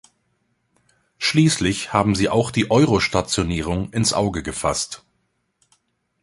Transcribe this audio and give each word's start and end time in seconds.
Schließlich 1.19 1.93
haben 1.93 2.15
Sie 2.15 2.27
auch 2.27 2.49
die 2.49 2.71
Euro-Stationierung 2.71 3.93
ins 3.93 4.13
Auge 4.13 4.41
gefasst. 4.41 5.05